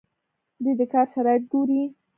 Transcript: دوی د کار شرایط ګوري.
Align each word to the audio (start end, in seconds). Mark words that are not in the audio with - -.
دوی 0.63 0.73
د 0.79 0.81
کار 0.93 1.05
شرایط 1.13 1.43
ګوري. 1.51 1.81